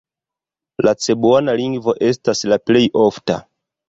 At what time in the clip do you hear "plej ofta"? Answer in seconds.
2.71-3.37